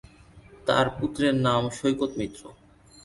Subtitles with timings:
[0.67, 2.43] তার পুত্রের নাম সৈকত মিত্র।